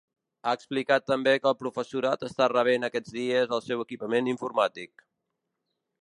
Ha 0.45 0.53
explicat 0.59 1.05
també 1.11 1.33
que 1.43 1.47
el 1.49 1.57
professorat 1.59 2.25
està 2.29 2.49
rebent 2.55 2.89
aquests 2.89 3.15
dies 3.19 3.55
el 3.59 3.65
seu 3.67 3.85
equipament 3.87 4.33
informàtic. 4.37 5.09